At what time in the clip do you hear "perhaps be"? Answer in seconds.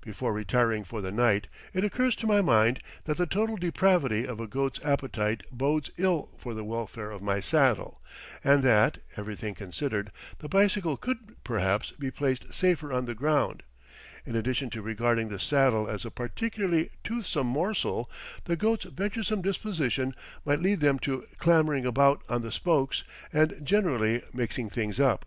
11.44-12.10